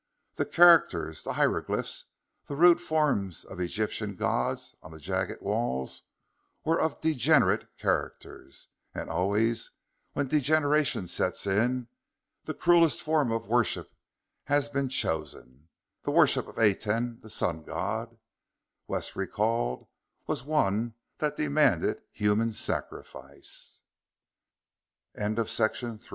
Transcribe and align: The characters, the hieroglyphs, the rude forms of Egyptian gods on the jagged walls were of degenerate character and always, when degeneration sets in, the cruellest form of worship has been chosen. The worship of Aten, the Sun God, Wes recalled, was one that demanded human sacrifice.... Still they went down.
The 0.33 0.47
characters, 0.47 1.21
the 1.25 1.33
hieroglyphs, 1.33 2.05
the 2.47 2.55
rude 2.55 2.81
forms 2.81 3.43
of 3.45 3.59
Egyptian 3.59 4.15
gods 4.15 4.73
on 4.81 4.91
the 4.91 4.99
jagged 4.99 5.41
walls 5.43 6.01
were 6.65 6.81
of 6.81 6.99
degenerate 7.01 7.67
character 7.77 8.47
and 8.95 9.11
always, 9.11 9.69
when 10.13 10.27
degeneration 10.27 11.05
sets 11.05 11.45
in, 11.45 11.87
the 12.45 12.55
cruellest 12.55 12.99
form 12.99 13.31
of 13.31 13.47
worship 13.47 13.91
has 14.45 14.69
been 14.69 14.89
chosen. 14.89 15.67
The 16.01 16.09
worship 16.09 16.47
of 16.47 16.57
Aten, 16.57 17.19
the 17.21 17.29
Sun 17.29 17.61
God, 17.61 18.17
Wes 18.87 19.15
recalled, 19.15 19.85
was 20.25 20.43
one 20.43 20.95
that 21.19 21.37
demanded 21.37 22.01
human 22.11 22.53
sacrifice.... 22.53 23.83
Still 25.15 25.35
they 25.35 25.43
went 25.43 25.75
down. 25.79 25.99